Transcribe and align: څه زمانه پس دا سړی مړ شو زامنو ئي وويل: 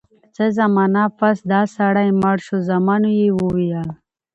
څه 0.35 0.45
زمانه 0.59 1.03
پس 1.19 1.37
دا 1.51 1.61
سړی 1.75 2.09
مړ 2.21 2.37
شو 2.45 2.57
زامنو 2.67 3.09
ئي 3.19 3.27
وويل: 3.37 3.87